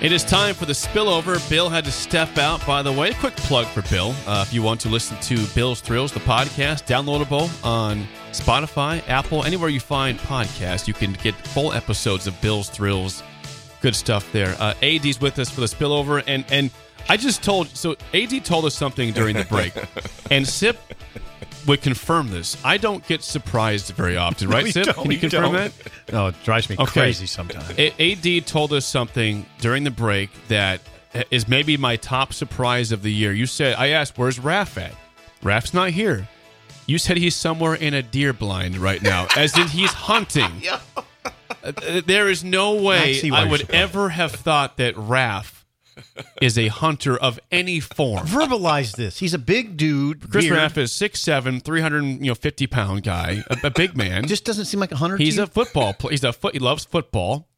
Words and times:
It 0.00 0.12
is 0.12 0.22
time 0.22 0.54
for 0.54 0.64
the 0.64 0.74
spillover. 0.74 1.36
Bill 1.50 1.68
had 1.68 1.84
to 1.84 1.90
step 1.90 2.38
out, 2.38 2.64
by 2.64 2.82
the 2.82 2.92
way. 2.92 3.14
Quick 3.14 3.34
plug 3.34 3.66
for 3.66 3.82
Bill. 3.90 4.14
Uh, 4.28 4.44
if 4.46 4.54
you 4.54 4.62
want 4.62 4.80
to 4.82 4.88
listen 4.88 5.18
to 5.22 5.44
Bill's 5.56 5.80
Thrills, 5.80 6.12
the 6.12 6.20
podcast, 6.20 6.86
downloadable 6.86 7.50
on 7.64 8.06
Spotify, 8.30 9.02
Apple, 9.08 9.42
anywhere 9.42 9.68
you 9.68 9.80
find 9.80 10.16
podcasts, 10.20 10.86
you 10.86 10.94
can 10.94 11.14
get 11.14 11.34
full 11.34 11.72
episodes 11.72 12.28
of 12.28 12.40
Bill's 12.40 12.70
Thrills. 12.70 13.24
Good 13.80 13.96
stuff 13.96 14.30
there. 14.30 14.54
Uh, 14.60 14.74
AD's 14.82 15.20
with 15.20 15.36
us 15.40 15.50
for 15.50 15.62
the 15.62 15.66
spillover, 15.66 16.22
and 16.28 16.44
and 16.48 16.70
I 17.08 17.16
just 17.16 17.42
told 17.42 17.68
so 17.76 17.96
AD 18.14 18.44
told 18.44 18.66
us 18.66 18.76
something 18.76 19.12
during 19.12 19.34
the 19.34 19.46
break, 19.46 19.72
and 20.30 20.46
Sip 20.46 20.78
would 21.68 21.82
confirm 21.82 22.30
this. 22.30 22.56
I 22.64 22.76
don't 22.78 23.06
get 23.06 23.22
surprised 23.22 23.92
very 23.94 24.16
often, 24.16 24.48
right, 24.50 24.66
you 24.66 24.72
Sip? 24.72 24.86
don't, 24.86 24.94
Can 24.96 25.04
you 25.06 25.12
you 25.12 25.18
confirm 25.20 25.52
don't. 25.52 25.52
that? 25.54 25.72
No, 26.12 26.26
it 26.28 26.34
drives 26.44 26.68
me 26.68 26.76
Okay. 26.78 26.90
crazy 26.90 27.26
sometimes. 27.26 27.70
A- 27.78 28.12
AD 28.12 28.46
told 28.46 28.72
us 28.72 28.84
something 28.86 29.46
during 29.60 29.84
the 29.84 29.90
break 29.90 30.30
that 30.48 30.80
is 31.30 31.46
maybe 31.48 31.76
my 31.76 31.96
top 31.96 32.32
surprise 32.32 32.90
of 32.92 33.02
the 33.02 33.12
year. 33.12 33.32
You 33.32 33.46
said, 33.46 33.74
I 33.76 33.88
asked, 33.88 34.18
where's 34.18 34.38
Raff 34.38 34.76
at? 34.78 34.92
Raff's 35.42 35.72
not 35.74 35.90
here. 35.90 36.28
You 36.86 36.98
said 36.98 37.16
he's 37.18 37.36
somewhere 37.36 37.74
in 37.74 37.92
a 37.94 38.02
deer 38.02 38.32
blind 38.32 38.76
right 38.78 39.02
now, 39.02 39.26
as 39.36 39.56
in 39.58 39.68
he's 39.68 39.92
hunting. 39.92 40.62
Uh, 41.64 41.72
There 42.06 42.28
is 42.28 42.44
no 42.44 42.74
way 42.74 43.14
see 43.14 43.30
I 43.32 43.44
would 43.44 43.60
surprised. 43.60 43.82
ever 43.90 44.08
have 44.10 44.32
thought 44.32 44.76
that 44.76 44.96
Raff 44.96 45.57
is 46.40 46.58
a 46.58 46.68
hunter 46.68 47.16
of 47.16 47.38
any 47.50 47.80
form. 47.80 48.26
Verbalize 48.26 48.96
this. 48.96 49.18
He's 49.18 49.34
a 49.34 49.38
big 49.38 49.76
dude. 49.76 50.30
Chris 50.30 50.44
beard. 50.44 50.56
Raff 50.56 50.78
is 50.78 50.92
6'7", 50.92 51.62
350 51.62 52.66
pound 52.66 53.02
guy, 53.02 53.44
a, 53.48 53.58
a 53.64 53.70
big 53.70 53.96
man. 53.96 54.26
just 54.26 54.44
doesn't 54.44 54.66
seem 54.66 54.80
like 54.80 54.92
a 54.92 54.96
hunter. 54.96 55.16
He's 55.16 55.36
to 55.36 55.44
a 55.44 55.46
football. 55.46 55.94
Play, 55.94 56.12
he's 56.12 56.24
a 56.24 56.32
foot. 56.32 56.54
He 56.54 56.58
loves 56.58 56.84
football. 56.84 57.48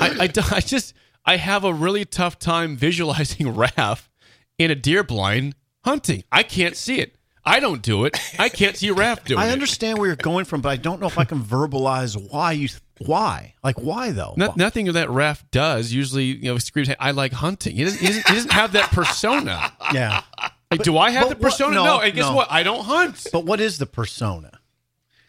I, 0.00 0.16
I, 0.20 0.54
I 0.56 0.60
just 0.60 0.94
I 1.24 1.36
have 1.36 1.64
a 1.64 1.72
really 1.72 2.04
tough 2.04 2.38
time 2.38 2.76
visualizing 2.76 3.54
Raff 3.54 4.10
in 4.58 4.70
a 4.70 4.74
deer 4.74 5.04
blind 5.04 5.54
hunting. 5.84 6.24
I 6.32 6.42
can't 6.42 6.76
see 6.76 7.00
it. 7.00 7.16
I 7.44 7.58
don't 7.60 7.82
do 7.82 8.04
it. 8.04 8.16
I 8.38 8.48
can't 8.48 8.76
see 8.76 8.90
Raff 8.90 9.24
doing 9.24 9.40
it. 9.40 9.42
I 9.42 9.50
understand 9.50 9.98
where 9.98 10.06
you're 10.06 10.16
going 10.16 10.44
from, 10.44 10.60
but 10.60 10.68
I 10.68 10.76
don't 10.76 11.00
know 11.00 11.06
if 11.08 11.18
I 11.18 11.24
can 11.24 11.42
verbalize 11.42 12.16
why 12.30 12.52
you. 12.52 12.68
Why? 13.04 13.54
Like 13.64 13.76
why 13.80 14.12
though? 14.12 14.34
No, 14.36 14.52
nothing 14.56 14.86
that 14.92 15.10
Raff 15.10 15.44
does 15.50 15.92
usually, 15.92 16.24
you 16.26 16.52
know, 16.52 16.58
screams, 16.58 16.88
"I 17.00 17.10
like 17.10 17.32
hunting." 17.32 17.74
He 17.74 17.82
doesn't, 17.84 17.98
he 17.98 18.06
doesn't, 18.06 18.28
he 18.28 18.34
doesn't 18.34 18.52
have 18.52 18.72
that 18.72 18.90
persona. 18.92 19.72
Yeah. 19.92 20.22
Like, 20.70 20.84
do 20.84 20.96
I 20.96 21.10
have 21.10 21.28
the 21.28 21.34
but 21.34 21.42
what- 21.42 21.50
persona? 21.50 21.74
no, 21.74 21.84
No. 21.84 22.00
And 22.00 22.14
guess 22.14 22.28
no. 22.30 22.34
what? 22.36 22.50
I 22.50 22.62
don't 22.62 22.84
hunt. 22.84 23.26
But 23.32 23.44
what 23.44 23.60
is 23.60 23.76
the 23.78 23.84
persona? 23.86 24.58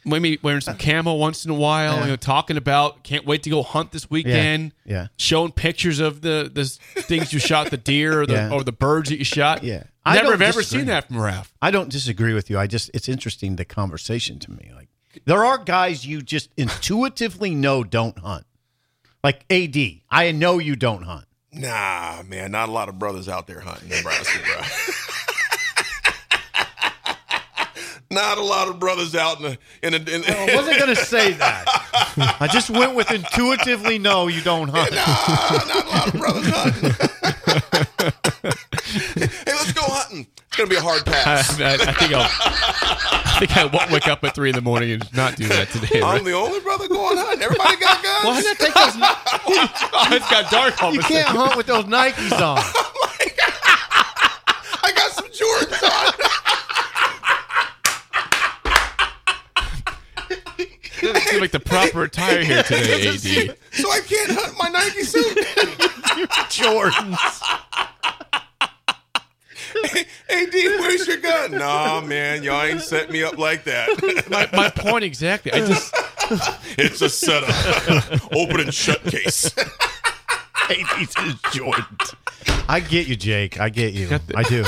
Maybe 0.05 0.37
wearing 0.43 0.61
some 0.61 0.77
camo 0.77 1.13
once 1.15 1.43
in 1.45 1.51
a 1.51 1.55
while. 1.55 1.95
Yeah. 1.95 2.01
You 2.03 2.07
know, 2.11 2.15
talking 2.17 2.57
about 2.57 3.03
can't 3.03 3.25
wait 3.25 3.43
to 3.43 3.49
go 3.49 3.63
hunt 3.63 3.91
this 3.91 4.09
weekend. 4.09 4.73
Yeah. 4.85 5.07
showing 5.17 5.51
pictures 5.51 5.99
of 5.99 6.21
the 6.21 6.49
the 6.53 6.65
things 7.03 7.33
you 7.33 7.39
shot, 7.39 7.71
the 7.71 7.77
deer 7.77 8.21
or 8.21 8.25
the 8.27 8.33
Yeah. 8.49 8.51
or 8.53 8.63
the 8.63 8.71
birds 8.71 9.09
that 9.09 9.17
you 9.17 9.25
shot. 9.25 9.63
Yeah. 9.63 9.83
I 10.05 10.15
never 10.15 10.31
don't 10.31 10.39
have 10.39 10.49
ever 10.49 10.63
seen 10.63 10.85
that 10.87 11.07
from 11.07 11.19
Raff. 11.19 11.53
I 11.61 11.71
don't 11.71 11.89
disagree 11.89 12.33
with 12.33 12.49
you. 12.49 12.59
I 12.59 12.67
just 12.67 12.91
it's 12.93 13.07
interesting 13.07 13.55
the 13.55 13.65
conversation 13.65 14.39
to 14.39 14.51
me. 14.51 14.71
Like 14.75 14.89
there 15.25 15.45
are 15.45 15.57
guys 15.57 16.05
you 16.05 16.21
just 16.21 16.49
intuitively 16.57 17.55
know 17.55 17.83
don't 17.83 18.17
hunt. 18.17 18.45
Like 19.23 19.45
AD, 19.49 19.77
I 20.09 20.31
know 20.33 20.59
you 20.59 20.75
don't 20.75 21.03
hunt. 21.03 21.25
Nah, 21.53 22.23
man, 22.27 22.51
not 22.51 22.67
a 22.67 22.71
lot 22.71 22.89
of 22.89 22.99
brothers 22.99 23.29
out 23.29 23.47
there 23.47 23.61
hunting 23.61 23.89
Nebraska, 23.89 24.39
bro. 24.43 24.55
not 28.11 28.37
a 28.37 28.43
lot 28.43 28.67
of 28.67 28.79
brothers 28.79 29.15
out 29.15 29.37
in 29.37 29.43
the 29.43 29.57
in, 29.83 29.93
the, 30.03 30.15
in 30.15 30.23
I 30.25 30.55
wasn't 30.55 30.77
going 30.77 30.95
to 30.95 31.05
say 31.05 31.33
that. 31.33 31.65
I 32.39 32.47
just 32.51 32.69
went 32.69 32.95
with 32.95 33.11
intuitively 33.11 33.99
No, 33.99 34.27
you 34.27 34.41
don't 34.41 34.67
hunt. 34.69 34.91
Nah, 34.91 35.05
not 35.67 35.85
a 35.85 35.89
lot 35.89 36.07
of 36.07 36.19
brothers 36.19 36.49
hunting. 36.49 36.91
hey, 39.15 39.53
let's 39.53 39.71
go 39.73 39.81
hunting. 39.85 40.27
It's 40.53 40.57
gonna 40.59 40.69
be 40.69 40.75
a 40.75 40.81
hard 40.81 41.03
pass. 41.03 41.59
I, 41.59 41.73
I 41.73 41.77
think 41.93 42.13
I'll. 42.13 42.27
I 42.29 43.37
think 43.39 43.57
I 43.57 43.65
won't 43.65 43.89
wake 43.89 44.07
up 44.07 44.23
at 44.23 44.35
three 44.35 44.49
in 44.49 44.55
the 44.55 44.61
morning 44.61 44.91
and 44.91 45.11
not 45.15 45.35
do 45.35 45.47
that 45.47 45.69
today. 45.71 45.99
I'm 45.99 46.17
Right? 46.17 46.23
the 46.23 46.33
only 46.33 46.59
brother 46.59 46.87
going 46.87 47.17
hunting. 47.17 47.41
Everybody 47.41 47.75
got 47.77 48.03
guns. 48.03 48.23
Why 48.23 48.39
not 48.39 48.59
take 48.59 48.73
those? 48.75 48.93
oh, 49.47 50.07
it's 50.15 50.29
got 50.29 50.51
dark 50.51 50.79
all 50.83 50.89
of 50.89 50.93
You 50.93 50.99
a 50.99 51.03
can't 51.03 51.25
sudden. 51.25 51.41
hunt 51.41 51.57
with 51.57 51.65
those 51.65 51.85
Nikes 51.85 52.31
on. 52.39 52.61
Oh 52.85 53.09
I 54.83 54.91
got 54.91 55.11
some 55.11 55.25
Jordans 55.27 55.83
on. 55.89 56.13
Doesn't 61.01 61.21
seem 61.29 61.41
like 61.41 61.51
the 61.51 61.59
proper 61.59 62.03
attire 62.03 62.43
here 62.43 62.63
today, 62.63 63.07
AD. 63.09 63.57
so 63.71 63.89
I 63.91 63.99
can't 64.01 64.31
hunt 64.31 64.55
my 64.61 64.69
Nike 64.69 65.03
suit. 65.03 65.37
Jordans. 66.49 67.17
AD, 70.29 70.53
where's 70.53 71.07
your 71.07 71.17
gun? 71.17 71.51
Nah, 71.63 72.01
man, 72.01 72.43
y'all 72.43 72.61
ain't 72.63 72.81
set 72.81 73.11
me 73.11 73.23
up 73.23 73.37
like 73.37 73.63
that. 73.65 73.89
My, 74.29 74.49
my 74.53 74.69
point 74.69 75.03
exactly. 75.03 75.51
I 75.51 75.59
just 75.65 75.93
it's 76.77 77.01
a 77.01 77.09
setup. 77.09 78.33
Open 78.33 78.59
and 78.61 78.73
shut 78.73 79.03
case. 79.03 79.55
AD 79.57 81.09
says 81.09 81.35
Jordans. 81.51 82.15
I 82.67 82.79
get 82.79 83.07
you, 83.07 83.15
Jake. 83.15 83.59
I 83.59 83.69
get 83.69 83.93
you. 83.93 84.09
I 84.35 84.43
do. 84.43 84.65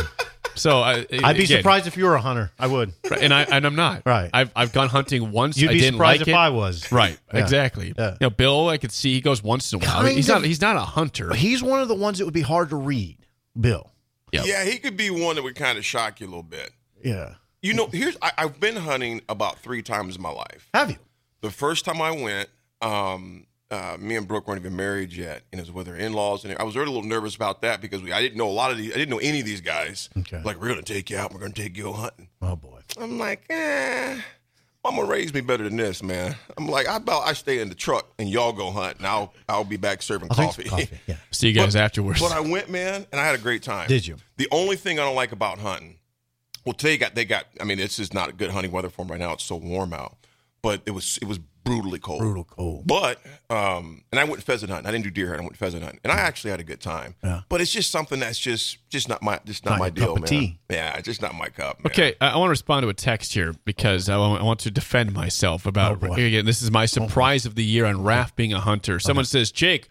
So 0.56 0.80
I, 0.80 1.06
I'd 1.24 1.38
be 1.38 1.44
again, 1.44 1.58
surprised 1.60 1.88
if 1.88 1.98
you 1.98 2.06
were 2.06 2.16
a 2.16 2.22
hunter. 2.22 2.52
I 2.58 2.68
would. 2.68 2.94
and 3.20 3.34
I 3.34 3.44
and 3.44 3.66
I'm 3.66 3.76
not. 3.76 4.04
Right. 4.06 4.30
I've 4.34 4.52
I've 4.56 4.74
gone 4.74 4.90
hunting 4.90 5.32
once. 5.32 5.58
You'd 5.58 5.70
I 5.72 5.74
be 5.74 5.80
didn't 5.80 5.96
surprised 5.96 6.22
like 6.22 6.28
if 6.30 6.34
it. 6.34 6.38
I 6.38 6.50
was. 6.50 6.92
Right. 6.92 7.18
Yeah. 7.34 7.40
Exactly. 7.42 7.94
Yeah. 7.98 8.12
You 8.12 8.18
know, 8.22 8.30
Bill, 8.30 8.70
I 8.70 8.78
could 8.78 8.92
see 8.92 9.14
he 9.14 9.22
goes 9.22 9.44
once 9.44 9.72
in 9.74 9.82
a 9.82 9.86
while. 9.86 10.02
Kind 10.04 10.16
he's 10.16 10.28
not. 10.28 10.44
He's 10.44 10.62
not 10.62 10.76
a 10.76 10.82
hunter. 10.82 11.34
He's 11.34 11.62
one 11.62 11.82
of 11.82 11.88
the 11.88 11.96
ones 11.96 12.20
that 12.20 12.26
would 12.26 12.34
be 12.34 12.42
hard 12.42 12.70
to 12.70 12.76
read. 12.76 13.18
Bill. 13.60 13.92
Yep. 14.36 14.46
Yeah, 14.46 14.64
he 14.64 14.78
could 14.78 14.98
be 14.98 15.10
one 15.10 15.36
that 15.36 15.44
would 15.44 15.56
kind 15.56 15.78
of 15.78 15.86
shock 15.86 16.20
you 16.20 16.28
a 16.28 16.30
little 16.30 16.44
bit. 16.44 16.72
Yeah. 17.04 17.36
You 17.62 17.74
know, 17.74 17.88
here's 17.88 18.16
I, 18.22 18.32
I've 18.38 18.60
been 18.60 18.76
hunting 18.76 19.22
about 19.28 19.60
three 19.60 19.82
times 19.82 20.16
in 20.16 20.22
my 20.22 20.32
life. 20.32 20.70
Have 20.74 20.92
you? 20.92 20.98
The 21.42 21.52
first 21.52 21.86
time 21.86 22.02
I 22.02 22.12
went, 22.12 22.50
um, 22.82 23.48
uh, 23.72 23.98
me 24.00 24.16
and 24.16 24.28
Brooke 24.28 24.48
weren't 24.48 24.60
even 24.60 24.76
married 24.76 25.14
yet, 25.14 25.44
and 25.52 25.60
it 25.60 25.64
was 25.64 25.72
with 25.72 25.88
her 25.88 25.96
in-laws, 25.96 26.46
and 26.46 26.56
I 26.58 26.64
was 26.64 26.76
already 26.76 26.92
a 26.92 26.94
little 26.94 27.10
nervous 27.10 27.36
about 27.36 27.62
that 27.62 27.82
because 27.82 28.02
we, 28.02 28.12
I 28.12 28.22
didn't 28.22 28.38
know 28.38 28.48
a 28.48 28.52
lot 28.52 28.72
of 28.72 28.78
these. 28.78 28.92
I 28.92 28.96
didn't 28.98 29.10
know 29.10 29.18
any 29.18 29.40
of 29.40 29.46
these 29.46 29.62
guys. 29.62 30.10
Okay. 30.18 30.42
Like 30.44 30.62
we're 30.62 30.70
gonna 30.70 30.84
take 30.84 31.10
you 31.10 31.18
out. 31.18 31.34
We're 31.34 31.40
gonna 31.40 31.54
take 31.54 31.76
you 31.78 31.92
hunting. 31.92 32.30
Oh 32.42 32.56
boy. 32.56 32.82
I'm 33.00 33.18
like, 33.18 33.44
eh. 33.50 34.22
Mama 34.86 35.04
raised 35.04 35.34
me 35.34 35.42
better 35.42 35.64
than 35.64 35.78
this, 35.78 36.04
man. 36.04 36.36
I'm 36.58 36.68
like, 36.68 36.88
I 36.88 36.98
about 36.98 37.28
I 37.28 37.34
stay 37.34 37.60
in 37.60 37.70
the 37.70 37.76
truck 37.76 38.08
and 38.20 38.30
y'all 38.30 38.54
go 38.54 38.70
hunt, 38.70 38.98
and 39.00 39.08
I'll 39.08 39.34
I'll 39.50 39.64
be 39.64 39.78
back 39.78 40.04
serving 40.04 40.28
I'll 40.30 40.36
coffee. 40.46 40.66
coffee. 40.66 40.90
Yeah. 41.08 41.16
See 41.32 41.48
you 41.48 41.54
guys 41.54 41.74
But- 41.74 41.82
afterwards. 41.82 42.22
But 42.22 42.32
I 42.32 42.40
went, 42.40 42.70
man, 42.70 43.06
and 43.12 43.20
I 43.20 43.26
had 43.26 43.34
a 43.34 43.40
great 43.42 43.64
time. 43.64 43.88
Did 43.88 44.06
you? 44.06 44.18
The 44.38 44.48
only 44.52 44.76
thing 44.76 45.00
I 45.00 45.04
don't 45.04 45.16
like 45.16 45.32
about 45.32 45.58
hunting, 45.58 45.96
well, 46.66 46.74
today 46.74 46.98
got 46.98 47.16
they 47.16 47.26
got. 47.26 47.46
I 47.60 47.64
mean, 47.64 47.80
it's 47.80 47.96
just 47.98 48.14
not 48.14 48.30
a 48.30 48.34
good 48.34 48.52
hunting 48.52 48.72
weather 48.72 48.90
for 48.92 48.98
them 49.04 49.10
right 49.12 49.20
now. 49.20 49.34
It's 49.34 49.44
so 49.44 49.56
warm 49.56 49.92
out, 49.92 50.18
but 50.66 50.82
it 50.88 50.92
was 50.92 51.20
it 51.22 51.26
was 51.28 51.38
brutally 51.64 52.00
cold. 52.00 52.20
Brutal 52.22 52.44
cold. 52.44 52.88
But 52.88 53.20
um, 53.52 54.04
and 54.12 54.20
I 54.20 54.24
went 54.24 54.42
pheasant 54.42 54.72
hunting. 54.72 54.88
I 54.88 54.92
didn't 54.92 55.04
do 55.04 55.12
deer 55.12 55.28
hunting. 55.28 55.44
I 55.46 55.48
went 55.48 55.58
pheasant 55.58 55.84
hunting, 55.84 56.00
and 56.04 56.12
I 56.12 56.16
actually 56.18 56.50
had 56.52 56.60
a 56.60 56.64
good 56.64 56.82
time. 56.82 57.14
Yeah. 57.24 57.42
But 57.50 57.62
it's 57.62 57.72
just 57.72 57.92
something 57.92 58.20
that's 58.20 58.40
just 58.40 58.80
just 58.90 59.08
not 59.08 59.22
my 59.22 59.40
just 59.46 59.64
not, 59.64 59.74
Not 59.74 59.80
my 59.80 59.90
deal, 59.92 60.08
cup 60.08 60.16
of 60.16 60.22
man. 60.24 60.28
tea. 60.28 60.60
Yeah, 60.72 60.96
it's 60.98 61.06
just 61.06 61.22
not 61.22 61.36
my 61.36 61.50
cup. 61.50 61.84
Man. 61.84 61.92
Okay, 61.92 62.16
I 62.20 62.30
I 62.30 62.38
want 62.38 62.48
to 62.48 62.52
respond 62.52 62.84
to 62.84 62.90
a 62.90 62.94
text 62.96 63.34
here 63.34 63.54
because 63.64 64.10
I 64.10 64.18
want 64.18 64.42
I 64.42 64.44
want 64.44 64.60
to 64.62 64.72
defend 64.72 65.14
myself 65.14 65.68
about 65.68 66.04
Oh, 66.04 66.14
again. 66.14 66.46
This 66.46 66.64
is 66.64 66.72
my 66.72 66.88
surprise 66.88 67.46
of 67.46 67.54
the 67.54 67.64
year 67.64 67.86
on 67.86 68.04
Raff 68.04 68.36
being 68.36 68.52
a 68.54 68.60
hunter. 68.60 69.00
Someone 69.00 69.26
says, 69.26 69.52
"Jake, 69.52 69.88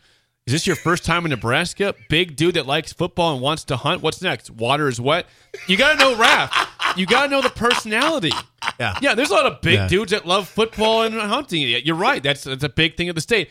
is 0.47 0.53
this 0.53 0.67
your 0.67 0.77
first 0.77 1.05
time 1.05 1.25
in 1.25 1.31
Nebraska? 1.31 1.95
Big 2.09 2.35
dude 2.35 2.55
that 2.55 2.67
likes 2.67 2.93
football 2.93 3.33
and 3.33 3.41
wants 3.41 3.63
to 3.65 3.77
hunt. 3.77 4.03
What's 4.03 4.21
next? 4.21 4.51
Water 4.51 4.89
is 4.89 5.01
wet. 5.01 5.27
You 5.69 5.77
got 5.77 5.93
to 5.93 5.99
know 5.99 6.17
Raff. 6.17 6.53
You 6.97 7.07
got 7.07 7.25
to 7.25 7.29
know 7.31 7.41
the 7.43 7.49
personality. 7.51 8.31
Yeah. 8.79 8.99
Yeah, 9.01 9.15
there's 9.15 9.31
a 9.31 9.35
lot 9.35 9.47
of 9.47 9.61
big 9.61 9.75
Yeah. 9.75 9.89
dudes 9.89 10.11
that 10.13 10.27
love 10.27 10.49
football 10.49 11.03
and 11.03 11.15
hunting. 11.15 11.63
You're 11.85 11.97
right. 11.97 12.23
That's 12.23 12.45
that's 12.45 12.65
a 12.65 12.69
big 12.69 12.97
thing 12.97 13.09
of 13.09 13.15
the 13.15 13.21
state. 13.21 13.51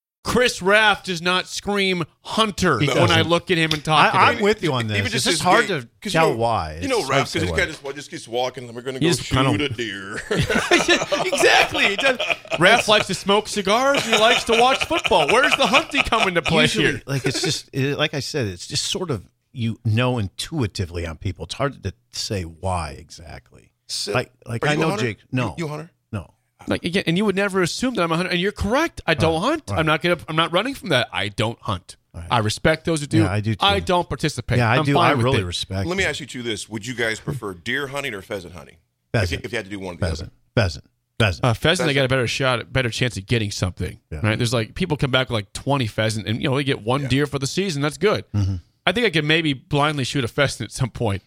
Chris 0.23 0.61
Raff 0.61 1.03
does 1.03 1.19
not 1.21 1.47
scream 1.47 2.03
hunter 2.21 2.77
when 2.77 2.85
doesn't. 2.87 3.09
I 3.11 3.21
look 3.23 3.49
at 3.49 3.57
him 3.57 3.71
and 3.71 3.83
talk. 3.83 4.13
I, 4.13 4.33
at 4.33 4.37
I'm 4.37 4.43
with 4.43 4.61
you 4.61 4.71
on 4.71 4.85
this. 4.87 4.97
Even 4.97 5.05
it's 5.07 5.13
just 5.13 5.25
just 5.25 5.41
hard 5.41 5.67
gait. 5.67 5.81
to 5.81 5.89
'Cause 5.99 6.11
tell 6.13 6.27
you 6.27 6.33
know, 6.33 6.39
why. 6.39 6.79
You 6.79 6.87
know, 6.89 6.97
It's- 6.99 7.09
Ralph, 7.09 7.21
I'd 7.23 7.27
say 7.29 7.39
because 7.39 7.41
this 7.41 7.51
why. 7.51 7.57
guy 7.57 7.65
just, 7.65 7.95
just 7.95 8.11
keeps 8.11 8.27
walking. 8.27 8.65
and 8.67 8.75
We're 8.75 8.83
going 8.83 8.93
to 8.93 8.99
go 8.99 9.07
He's 9.07 9.19
shoot 9.19 9.33
kind 9.35 9.47
of- 9.47 9.71
a 9.71 9.73
deer. 9.73 10.21
exactly. 11.25 11.87
He 11.89 11.95
does. 11.95 12.19
Raff 12.59 12.87
likes 12.87 13.07
to 13.07 13.13
smoke 13.15 13.47
cigars 13.47 14.03
he 14.05 14.11
likes 14.17 14.43
to 14.45 14.53
watch 14.59 14.85
football. 14.85 15.27
Where's 15.27 15.55
the 15.57 15.65
hunting 15.67 16.03
come 16.03 16.27
into 16.27 16.41
play 16.41 16.63
Usually, 16.63 16.85
here? 16.87 17.01
like 17.05 17.25
it's 17.25 17.41
just 17.41 17.69
it, 17.73 17.97
like 17.97 18.13
I 18.13 18.19
said, 18.19 18.47
it's 18.47 18.67
just 18.67 18.85
sort 18.85 19.09
of 19.11 19.25
you 19.51 19.79
know 19.83 20.17
intuitively 20.17 21.05
on 21.05 21.17
people. 21.17 21.45
It's 21.45 21.55
hard 21.55 21.81
to 21.83 21.93
say 22.11 22.43
why 22.43 22.91
exactly. 22.91 23.71
So- 23.87 24.13
Like 24.13 24.31
like 24.45 24.65
I 24.67 24.75
know 24.75 24.89
hunter? 24.89 25.05
Jake. 25.05 25.17
No, 25.31 25.55
You, 25.57 25.65
you 25.65 25.67
hunter? 25.67 25.91
No. 26.67 26.73
Like 26.73 26.85
again, 26.85 27.03
and 27.07 27.17
you 27.17 27.25
would 27.25 27.35
never 27.35 27.61
assume 27.61 27.95
that 27.95 28.03
I'm 28.03 28.11
a 28.11 28.17
hunter. 28.17 28.31
And 28.31 28.39
you're 28.39 28.51
correct. 28.51 29.01
I 29.05 29.13
don't 29.13 29.41
hunt. 29.41 29.63
right. 29.69 29.79
I'm 29.79 29.85
not 29.85 30.01
gonna. 30.01 30.17
I'm 30.27 30.35
not 30.35 30.51
running 30.51 30.73
from 30.75 30.89
that. 30.89 31.09
I 31.11 31.29
don't 31.29 31.59
hunt. 31.61 31.97
I 32.29 32.39
respect 32.39 32.83
those 32.85 32.99
who 32.99 33.07
do. 33.07 33.19
Yeah, 33.19 33.31
I 33.31 33.39
do 33.39 33.55
too. 33.55 33.65
I 33.65 33.79
don't 33.79 34.07
participate. 34.07 34.57
Yeah, 34.57 34.69
I 34.69 34.77
I'm 34.77 34.83
do. 34.85 34.97
I 34.97 35.11
really 35.11 35.41
it. 35.41 35.45
respect. 35.45 35.87
Let 35.87 35.97
me 35.97 36.03
ask 36.03 36.19
you 36.19 36.25
two 36.25 36.43
this. 36.43 36.67
Would 36.67 36.85
you 36.85 36.93
guys 36.93 37.19
prefer 37.21 37.53
deer 37.53 37.87
hunting 37.87 38.13
or 38.13 38.21
pheasant 38.21 38.53
hunting? 38.53 38.77
Pheasant. 39.13 39.39
If, 39.41 39.45
if 39.45 39.51
you 39.53 39.57
had 39.57 39.65
to 39.65 39.71
do 39.71 39.79
one 39.79 39.95
or 39.95 39.97
the 39.97 40.05
pheasant, 40.07 40.33
pheasant, 40.53 40.85
pheasant. 41.19 41.45
Uh, 41.45 41.53
pheasant, 41.53 41.87
they 41.87 41.93
got 41.93 42.05
a 42.05 42.09
better 42.09 42.27
shot, 42.27 42.71
better 42.71 42.89
chance 42.89 43.15
of 43.15 43.25
getting 43.25 43.49
something. 43.49 43.97
Yeah. 44.11 44.19
Right? 44.23 44.37
There's 44.37 44.53
like 44.53 44.75
people 44.75 44.97
come 44.97 45.11
back 45.11 45.29
with 45.29 45.35
like 45.35 45.53
20 45.53 45.87
pheasant, 45.87 46.27
and 46.27 46.41
you 46.41 46.49
know 46.49 46.55
they 46.57 46.65
get 46.65 46.81
one 46.81 47.07
deer 47.07 47.27
for 47.27 47.39
the 47.39 47.47
season. 47.47 47.81
That's 47.81 47.97
good. 47.97 48.29
Mm-hmm. 48.33 48.55
I 48.85 48.91
think 48.91 49.05
I 49.05 49.09
could 49.09 49.25
maybe 49.25 49.53
blindly 49.53 50.03
shoot 50.03 50.23
a 50.25 50.27
pheasant 50.27 50.69
at 50.69 50.71
some 50.71 50.89
point. 50.89 51.21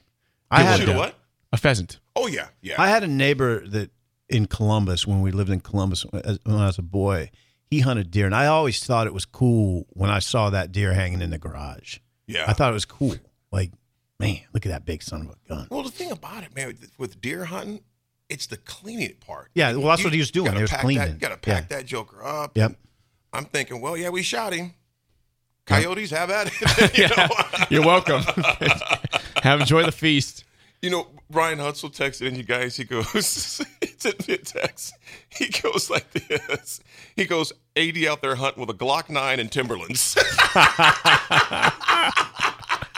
I 0.50 0.62
had 0.62 0.80
Shoot 0.80 0.88
a 0.90 0.96
what? 0.96 1.14
A 1.52 1.56
pheasant. 1.56 2.00
Oh, 2.16 2.26
yeah. 2.26 2.48
Yeah. 2.60 2.80
I 2.80 2.88
had 2.88 3.02
a 3.04 3.06
neighbor 3.06 3.66
that 3.68 3.90
in 4.28 4.46
Columbus 4.46 5.06
when 5.06 5.20
we 5.20 5.30
lived 5.30 5.50
in 5.50 5.60
Columbus 5.60 6.04
as- 6.24 6.38
when 6.44 6.56
I 6.56 6.66
was 6.66 6.78
a 6.78 6.82
boy. 6.82 7.30
He 7.70 7.80
hunted 7.80 8.10
deer, 8.10 8.26
and 8.26 8.34
I 8.34 8.46
always 8.46 8.84
thought 8.84 9.06
it 9.06 9.14
was 9.14 9.24
cool 9.24 9.86
when 9.90 10.08
I 10.10 10.18
saw 10.20 10.50
that 10.50 10.70
deer 10.70 10.92
hanging 10.92 11.20
in 11.22 11.30
the 11.30 11.38
garage. 11.38 11.98
yeah. 12.26 12.44
I 12.46 12.52
thought 12.52 12.70
it 12.70 12.74
was 12.74 12.84
cool. 12.84 13.16
Like, 13.50 13.72
man, 14.20 14.40
look 14.52 14.64
at 14.66 14.70
that 14.70 14.84
big 14.84 15.02
son 15.02 15.22
of 15.22 15.28
a 15.30 15.48
gun. 15.48 15.66
well, 15.70 15.82
the 15.82 15.90
thing 15.90 16.10
about 16.12 16.44
it, 16.44 16.54
man, 16.54 16.76
with- 16.98 17.20
deer 17.20 17.46
hunting, 17.46 17.80
it's 18.28 18.46
the 18.46 18.56
cleaning 18.58 19.14
part. 19.20 19.50
Yeah, 19.54 19.72
well, 19.74 19.88
that's 19.88 20.04
what 20.04 20.12
he 20.12 20.18
was 20.18 20.30
doing. 20.30 20.54
He 20.54 20.62
was 20.62 20.70
cleaning. 20.72 20.98
That, 21.06 21.12
you 21.14 21.18
got 21.18 21.28
to 21.30 21.36
pack 21.36 21.70
Yeah. 21.70 21.76
that 21.78 21.86
joker 21.86 22.24
up. 22.24 22.56
Yep. 22.56 22.76
I'm 23.32 23.44
thinking, 23.46 23.80
well, 23.80 23.96
yeah, 23.96 24.10
we 24.10 24.22
shot 24.22 24.52
him. 24.54 24.74
Coyotes 25.66 26.10
have 26.10 26.30
at 26.30 26.48
it. 26.52 26.98
you, 26.98 27.08
know? 27.16 27.28
You're 27.70 27.84
welcome. 27.86 28.22
Have 29.42 29.60
enjoy 29.60 29.82
the 29.84 29.92
feast. 29.92 30.44
you 30.82 30.90
know, 30.90 31.06
Ryan 31.30 31.58
Hutzel 31.58 31.90
texted 31.94 32.26
in 32.28 32.34
you 32.34 32.42
guys. 32.44 32.76
He 32.76 32.84
goes, 32.84 33.60
sent 34.04 34.28
me 34.28 34.34
a 34.34 34.38
text. 34.38 34.94
He 35.30 35.48
goes 35.48 35.88
like 35.90 36.08
this. 36.12 36.80
He 37.16 37.24
goes, 37.24 37.52
AD 37.76 37.96
out 38.04 38.20
there 38.22 38.34
hunting 38.36 38.60
with 38.60 38.70
a 38.70 38.74
Glock 38.78 39.08
9 39.08 39.40
and 39.40 39.50
Timberlands. 39.50 40.00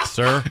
sir. 0.04 0.42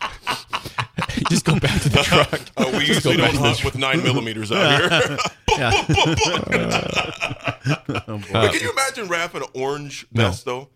Just 1.29 1.45
go 1.45 1.59
back 1.59 1.81
to 1.81 1.89
the 1.89 2.01
truck. 2.03 2.41
Uh, 2.57 2.69
we 2.77 2.85
Just 2.85 3.05
usually 3.05 3.17
don't 3.17 3.35
hunt 3.35 3.63
with 3.65 3.77
nine 3.77 4.01
millimeters 4.03 4.51
out 4.51 4.79
here. 4.79 5.17
But 8.31 8.51
can 8.51 8.62
you 8.62 8.71
imagine 8.71 9.07
wrapping 9.07 9.41
an 9.41 9.47
orange 9.53 10.05
No. 10.12 10.24
vest 10.25 10.45
though? 10.45 10.69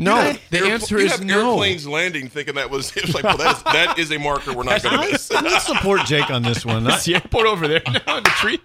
No, 0.00 0.32
the 0.50 0.58
Airpl- 0.58 0.70
answer 0.70 0.98
is 0.98 1.20
no. 1.20 1.50
airplanes 1.52 1.86
landing 1.86 2.28
thinking 2.28 2.54
that 2.54 2.70
was 2.70 2.96
it's 2.96 3.12
like 3.14 3.24
well 3.24 3.36
that 3.38 3.56
is, 3.56 3.62
that 3.64 3.98
is 3.98 4.12
a 4.12 4.18
marker 4.18 4.52
we're 4.54 4.62
not 4.62 4.80
going 4.82 5.00
to 5.00 5.10
miss. 5.12 5.28
I 5.32 5.58
support 5.58 6.04
Jake 6.06 6.30
on 6.30 6.42
this 6.42 6.64
one. 6.64 6.86
It's 6.86 7.04
the 7.04 7.16
airport 7.16 7.46
over 7.46 7.66
there 7.66 7.82
now 7.86 8.18
in 8.18 8.22
the 8.22 8.30
tree, 8.36 8.60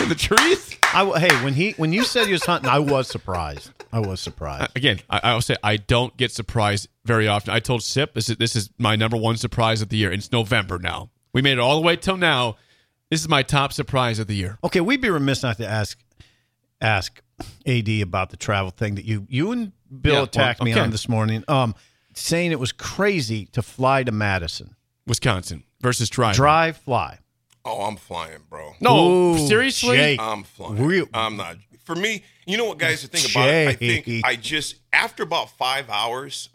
in 0.00 0.08
the 0.08 0.14
trees. 0.14 0.76
I- 0.94 1.18
hey, 1.18 1.44
when 1.44 1.54
he 1.54 1.72
when 1.72 1.92
you 1.92 2.04
said 2.04 2.26
he 2.26 2.32
was 2.32 2.44
hunting, 2.44 2.70
I 2.70 2.78
was 2.78 3.08
surprised. 3.08 3.70
I 3.92 3.98
was 4.00 4.20
surprised. 4.20 4.62
Uh, 4.64 4.68
again, 4.76 5.00
I, 5.10 5.20
I 5.24 5.34
will 5.34 5.40
say 5.40 5.56
I 5.64 5.78
don't 5.78 6.16
get 6.16 6.30
surprised 6.30 6.88
very 7.04 7.26
often. 7.26 7.52
I 7.52 7.58
told 7.58 7.82
Sip 7.82 8.14
this 8.14 8.28
is 8.28 8.36
this 8.36 8.54
is 8.54 8.70
my 8.78 8.94
number 8.94 9.16
one 9.16 9.36
surprise 9.36 9.82
of 9.82 9.88
the 9.88 9.96
year. 9.96 10.12
It's 10.12 10.30
November 10.30 10.78
now. 10.78 11.10
We 11.32 11.42
made 11.42 11.54
it 11.54 11.58
all 11.58 11.74
the 11.74 11.82
way 11.86 11.96
till 11.96 12.16
now. 12.16 12.56
This 13.10 13.20
is 13.20 13.28
my 13.28 13.42
top 13.42 13.72
surprise 13.72 14.18
of 14.20 14.26
the 14.28 14.36
year. 14.36 14.58
Okay, 14.62 14.80
we'd 14.80 15.00
be 15.00 15.10
remiss 15.10 15.42
not 15.42 15.56
to 15.56 15.66
ask 15.66 15.98
ask 16.80 17.20
AD 17.66 17.88
about 18.02 18.30
the 18.30 18.36
travel 18.36 18.70
thing 18.70 18.94
that 18.94 19.04
you 19.04 19.26
you 19.28 19.50
and 19.50 19.72
Bill 19.90 20.12
Yeah, 20.12 20.18
well, 20.18 20.24
attacked 20.24 20.62
me 20.62 20.72
on 20.74 20.90
this 20.90 21.08
morning. 21.08 21.44
Um, 21.48 21.74
saying 22.14 22.52
it 22.52 22.58
was 22.60 22.72
crazy 22.72 23.46
to 23.52 23.62
fly 23.62 24.02
to 24.02 24.12
Madison, 24.12 24.74
Wisconsin 25.06 25.64
versus 25.80 26.08
drive. 26.10 26.34
drive, 26.36 26.76
fly. 26.78 27.18
Oh, 27.64 27.82
I'm 27.82 27.96
flying, 27.96 28.38
bro. 28.48 28.72
No, 28.80 29.10
Ooh, 29.34 29.46
seriously. 29.46 29.96
Jake. 29.96 30.20
I'm 30.20 30.42
flying. 30.44 30.82
Real- 30.84 31.06
I'm 31.12 31.36
not. 31.36 31.56
For 31.84 31.94
me, 31.94 32.22
you 32.46 32.56
know 32.56 32.64
what, 32.66 32.78
guys? 32.78 33.02
The 33.02 33.08
thing 33.08 33.30
about 33.30 33.48
it, 33.48 33.68
I 33.68 33.72
think 33.74 34.24
I 34.24 34.36
just 34.36 34.76
after 34.92 35.22
about 35.22 35.50
five 35.50 35.88
hours, 35.90 36.48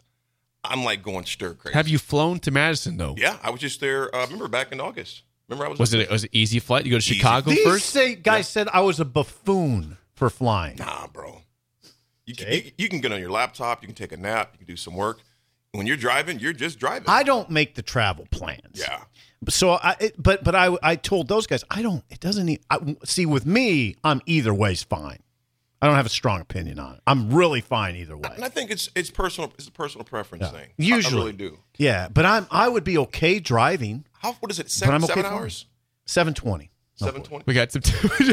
I'm 0.62 0.84
like 0.84 1.02
going 1.02 1.24
stir 1.26 1.54
crazy. 1.54 1.74
Have 1.76 1.88
you 1.88 1.98
flown 1.98 2.38
to 2.40 2.50
Madison 2.50 2.96
though? 2.96 3.14
Yeah, 3.18 3.36
I 3.42 3.50
was 3.50 3.60
just 3.60 3.80
there. 3.80 4.14
Uh, 4.14 4.24
remember 4.26 4.48
back 4.48 4.70
in 4.72 4.80
August? 4.80 5.22
Remember 5.48 5.66
I 5.66 5.68
was. 5.70 5.78
Was 5.78 5.94
up 5.94 6.00
it 6.00 6.10
was 6.10 6.24
it 6.24 6.30
easy 6.32 6.58
flight? 6.60 6.84
You 6.84 6.92
go 6.92 6.98
to 6.98 7.04
Easy. 7.04 7.14
Chicago 7.16 7.50
These 7.50 7.64
first. 7.64 7.86
say, 7.90 8.14
guys 8.14 8.48
said 8.48 8.68
I 8.72 8.80
was 8.80 8.98
a 9.00 9.04
buffoon 9.04 9.98
for 10.14 10.30
flying. 10.30 10.76
Nah, 10.76 11.06
bro. 11.08 11.42
You 12.26 12.34
can, 12.34 12.52
you, 12.52 12.70
you 12.78 12.88
can 12.88 13.00
get 13.00 13.12
on 13.12 13.20
your 13.20 13.30
laptop. 13.30 13.82
You 13.82 13.88
can 13.88 13.94
take 13.94 14.12
a 14.12 14.16
nap. 14.16 14.50
You 14.52 14.58
can 14.58 14.66
do 14.66 14.76
some 14.76 14.94
work. 14.94 15.20
When 15.72 15.86
you're 15.86 15.96
driving, 15.96 16.38
you're 16.38 16.52
just 16.52 16.78
driving. 16.78 17.04
I 17.08 17.22
don't 17.24 17.50
make 17.50 17.74
the 17.74 17.82
travel 17.82 18.26
plans. 18.30 18.60
yeah. 18.74 19.02
So 19.50 19.72
I, 19.72 19.94
it, 20.00 20.14
but 20.22 20.42
but 20.42 20.54
I 20.54 20.74
I 20.82 20.96
told 20.96 21.28
those 21.28 21.46
guys 21.46 21.64
I 21.70 21.82
don't. 21.82 22.02
It 22.08 22.20
doesn't. 22.20 22.48
e- 22.48 22.60
I, 22.70 22.96
see 23.04 23.26
with 23.26 23.44
me, 23.44 23.94
I'm 24.02 24.22
either 24.24 24.54
way's 24.54 24.82
fine. 24.82 25.18
I 25.82 25.86
don't 25.86 25.96
have 25.96 26.06
a 26.06 26.10
strong 26.10 26.40
opinion 26.40 26.78
on 26.78 26.94
it. 26.94 27.00
I'm 27.06 27.30
really 27.30 27.60
fine 27.60 27.94
either 27.96 28.16
way. 28.16 28.30
And 28.36 28.42
I 28.42 28.48
think 28.48 28.70
it's 28.70 28.88
it's 28.96 29.10
personal. 29.10 29.52
It's 29.58 29.68
a 29.68 29.72
personal 29.72 30.04
preference 30.06 30.48
thing. 30.48 30.68
Usually, 30.78 31.14
I 31.14 31.18
really 31.24 31.32
do. 31.36 31.58
Yeah, 31.76 32.08
but 32.08 32.24
I'm 32.24 32.46
I 32.50 32.68
would 32.70 32.84
be 32.84 32.96
okay 32.96 33.38
driving 33.38 34.06
How? 34.12 34.32
What 34.40 34.50
is 34.50 34.58
it? 34.58 34.62
But 34.62 34.70
Seven, 34.70 34.94
I'm 34.94 35.04
okay 35.04 35.12
seven 35.14 35.26
hours. 35.30 35.66
seven 36.06 36.32
twenty. 36.32 36.70
Seven 36.94 37.22
twenty. 37.22 37.44
We 37.46 37.52
got 37.52 37.70
some. 37.72 37.82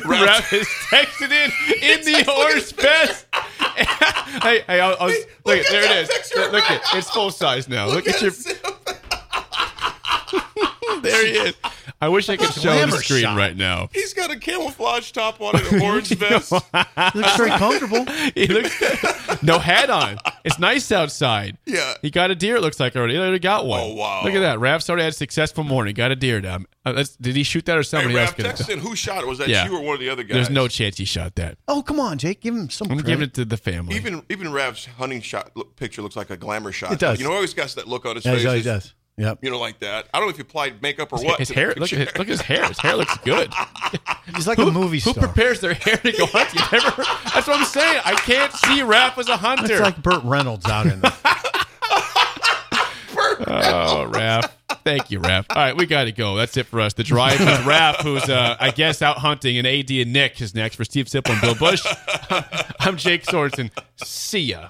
Raff 0.06 0.54
is 0.54 0.68
texted 0.68 1.32
in 1.32 1.52
in 1.82 2.06
the 2.06 2.24
horse 2.32 2.72
vest. 2.72 3.26
hey, 4.44 4.62
hey, 4.68 4.80
I'll, 4.80 4.96
I'll, 5.00 5.08
look, 5.08 5.28
look 5.46 5.58
at 5.60 5.66
at 5.66 5.72
there 5.72 5.84
it 5.84 6.10
is. 6.10 6.32
Look, 6.36 6.52
look 6.52 6.72
at 6.72 6.82
it's 6.94 7.10
full 7.10 7.32
size 7.32 7.68
now. 7.68 7.88
Look, 7.88 8.08
at 8.08 8.22
your. 8.22 8.32
There 11.02 11.26
he 11.26 11.32
is. 11.32 11.56
I 12.02 12.10
wish 12.10 12.30
I 12.30 12.38
could 12.38 12.52
show 12.54 12.74
the 12.86 12.92
screen 12.98 13.22
shot. 13.24 13.38
right 13.38 13.56
now. 13.56 13.90
He's 13.94 14.14
got 14.14 14.32
a 14.32 14.38
camouflage 14.38 15.12
top 15.12 15.40
on 15.42 15.56
and 15.56 15.66
an 15.74 15.82
orange 15.82 16.10
vest. 16.18 16.52
Looks 16.52 17.38
very 17.38 17.50
comfortable. 17.52 18.06
He 18.36 18.48
looks 18.48 19.44
no 19.44 19.60
hat 19.60 19.90
on. 19.90 20.18
It's 20.44 20.58
nice 20.60 20.92
outside. 20.92 21.58
Yeah. 21.66 21.94
He 22.02 22.10
got 22.10 22.32
a 22.32 22.36
deer. 22.36 22.56
It 22.58 22.62
looks 22.62 22.80
like 22.80 22.96
already. 22.96 23.14
He 23.16 23.20
already 23.20 23.40
got 23.40 23.66
one. 23.66 23.82
Oh, 23.82 23.94
wow. 23.94 24.22
Look 24.24 24.34
at 24.34 24.40
that. 24.40 24.60
Raff's 24.60 24.90
already 24.90 25.04
had 25.04 25.14
a 25.14 25.16
successful 25.16 25.64
morning. 25.64 25.94
Got 25.94 26.12
a 26.12 26.16
deer 26.16 26.40
down. 26.42 26.66
Uh, 26.86 26.92
that's- 26.94 27.16
did 27.18 27.36
he 27.36 27.44
shoot 27.44 27.66
that 27.66 27.76
or 27.78 27.80
Hey, 27.80 27.84
somebody 27.84 28.18
else? 28.18 28.30
Raff, 28.30 28.36
could 28.36 28.46
text 28.46 28.70
in 28.70 28.80
who 28.80 28.96
shot 28.96 29.24
it. 29.24 29.28
Was 29.28 29.38
that 29.40 29.50
Yeah. 29.50 29.66
you 29.66 29.76
or 29.78 29.82
one 29.82 29.94
of 29.96 30.00
the 30.00 30.10
other 30.10 30.24
guys? 30.24 30.34
There's 30.36 30.50
no 30.50 30.68
chance 30.68 30.98
he 30.98 31.06
shot 31.06 31.36
that. 31.36 31.58
Oh 31.68 31.82
come 31.82 32.00
on, 32.00 32.18
Jake, 32.18 32.42
give 32.42 32.56
him 32.56 32.70
some. 32.70 32.86
I'm 32.92 32.98
credit. 32.98 33.06
giving 33.08 33.24
it 33.26 33.34
to 33.36 33.46
the 33.46 33.58
family. 33.58 33.96
Even 33.96 34.24
even 34.30 34.52
Raff's 34.52 34.86
hunting 34.86 35.22
shot 35.22 35.52
look, 35.56 35.76
picture 35.76 36.02
looks 36.02 36.16
like 36.16 36.30
a 36.30 36.38
glamour 36.38 36.72
shot. 36.72 36.94
It 36.94 37.00
does. 37.00 37.20
You 37.20 37.26
know, 37.26 37.32
he 37.32 37.36
always 37.36 37.54
got 37.54 37.70
that 37.70 37.88
look 37.88 38.06
on 38.06 38.16
his 38.16 38.26
Yeah, 38.26 38.34
face. 38.34 38.42
he 38.44 38.48
It's- 38.60 38.64
does. 38.66 38.94
Yep. 39.18 39.40
You 39.42 39.52
know, 39.52 39.60
like 39.60 39.80
that. 39.80 40.08
I 40.14 40.18
don't 40.18 40.28
know 40.28 40.32
if 40.32 40.38
you 40.38 40.44
applied 40.44 40.82
makeup 40.82 41.12
or 41.12 41.18
his, 41.18 41.26
what. 41.26 41.40
his 41.40 41.50
hair. 41.50 41.74
Look 41.78 41.94
at 41.94 42.00
his, 42.00 42.08
look 42.18 42.22
at 42.22 42.28
his 42.28 42.42
hair. 42.42 42.66
His 42.68 42.80
hair 42.80 42.96
looks 42.96 43.18
good. 43.20 43.54
He's 44.36 44.48
like 44.48 44.58
a 44.58 44.72
movie 44.72 45.00
star. 45.00 45.14
Who 45.14 45.20
prepares 45.20 45.60
their 45.60 45.74
hair 45.74 45.98
to 45.98 46.12
go 46.12 46.26
hunt? 46.26 46.54
You 46.54 46.62
never. 46.72 47.04
That's 47.34 47.48
what 47.48 47.60
I'm 47.60 47.66
saying. 47.66 48.02
I 48.06 48.14
can't 48.16 48.52
see 48.54 48.82
Raff 48.82 49.18
as 49.18 49.30
a 49.30 49.38
hunter. 49.38 49.72
It's 49.72 49.82
like 49.82 50.02
Burt 50.02 50.24
Reynolds 50.24 50.66
out 50.66 50.88
in 50.88 51.02
there. 51.02 51.12
Oh, 53.48 54.06
Raff. 54.06 54.56
Thank 54.84 55.12
you, 55.12 55.20
Raff. 55.20 55.46
All 55.50 55.58
right, 55.58 55.76
we 55.76 55.86
got 55.86 56.06
to 56.06 56.12
go. 56.12 56.36
That's 56.36 56.56
it 56.58 56.66
for 56.66 56.80
us. 56.80 56.94
The 56.94 57.04
drive 57.04 57.40
is 57.42 57.48
Raff, 57.66 58.02
who's, 58.02 58.30
uh, 58.30 58.56
I 58.60 58.72
guess, 58.72 59.02
out 59.02 59.18
hunting, 59.18 59.58
and 59.58 59.68
AD 59.68 59.90
and 59.92 60.14
Nick 60.14 60.40
is 60.42 60.56
next 60.56 60.76
for 60.76 60.86
Steve 60.86 61.08
Sipple 61.08 61.32
and 61.32 61.42
Bill 61.42 61.56
Bush. 61.56 61.84
I'm 62.80 62.98
Jake 62.98 63.24
Sorensen. 63.24 63.72
See 64.04 64.40
ya. 64.42 64.70